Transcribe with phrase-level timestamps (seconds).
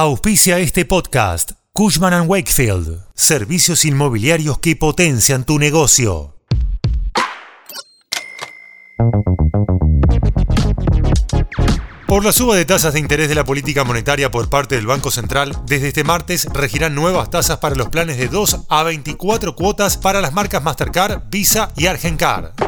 [0.00, 6.36] Auspicia este podcast Cushman⁇ Wakefield, servicios inmobiliarios que potencian tu negocio.
[12.06, 15.10] Por la suba de tasas de interés de la política monetaria por parte del Banco
[15.10, 19.96] Central, desde este martes regirán nuevas tasas para los planes de 2 a 24 cuotas
[19.96, 22.67] para las marcas Mastercard, Visa y Argencard.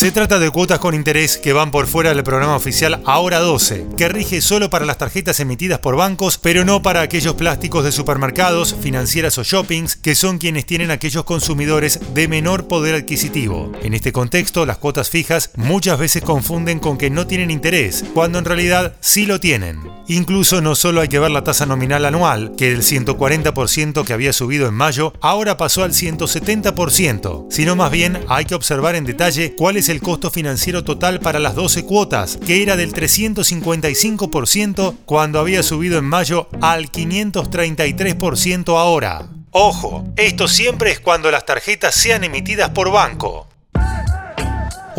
[0.00, 3.86] Se trata de cuotas con interés que van por fuera del programa oficial Ahora 12,
[3.98, 7.92] que rige solo para las tarjetas emitidas por bancos, pero no para aquellos plásticos de
[7.92, 13.72] supermercados, financieras o shoppings, que son quienes tienen aquellos consumidores de menor poder adquisitivo.
[13.82, 18.38] En este contexto, las cuotas fijas muchas veces confunden con que no tienen interés, cuando
[18.38, 19.82] en realidad sí lo tienen.
[20.08, 24.32] Incluso no solo hay que ver la tasa nominal anual, que del 140% que había
[24.32, 29.54] subido en mayo, ahora pasó al 170%, sino más bien hay que observar en detalle
[29.54, 35.40] cuál es el costo financiero total para las 12 cuotas, que era del 355% cuando
[35.40, 39.28] había subido en mayo al 533% ahora.
[39.50, 43.48] Ojo, esto siempre es cuando las tarjetas sean emitidas por banco.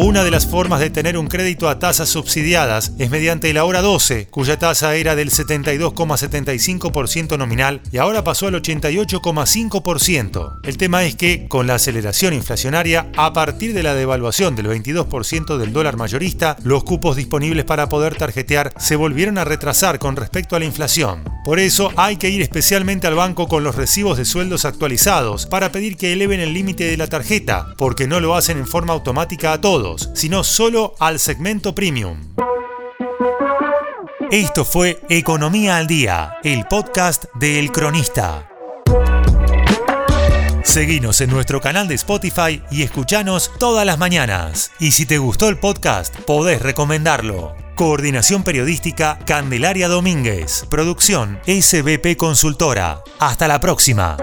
[0.04, 3.84] Una de las formas de tener un crédito a tasas subsidiadas es mediante la hora
[3.84, 10.58] 12, cuya tasa era del 72,75% nominal y ahora pasó al 88,5%.
[10.64, 15.58] El tema es que, con la aceleración inflacionaria, a partir de la devaluación del 22%
[15.58, 20.56] del dólar mayorista, los cupos disponibles para poder tarjetear se volvieron a retrasar con respecto
[20.56, 21.26] a la inflación.
[21.46, 25.72] Por eso hay que ir especialmente al banco con los recibos de sueldos actualizados para
[25.72, 29.54] pedir que eleven el límite de la tarjeta, porque no lo hacen en forma automática
[29.54, 29.62] a
[29.98, 32.18] sino solo al segmento premium.
[34.32, 38.48] Esto fue Economía al Día, el podcast de El Cronista.
[40.64, 44.72] Seguinos en nuestro canal de Spotify y escuchanos todas las mañanas.
[44.80, 47.56] Y si te gustó el podcast, podés recomendarlo.
[47.76, 50.66] Coordinación Periodística Candelaria Domínguez.
[50.70, 53.04] Producción SBP Consultora.
[53.20, 54.18] Hasta la próxima.